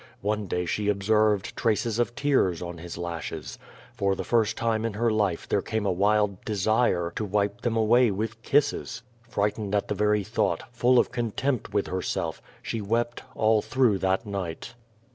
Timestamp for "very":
9.93-10.23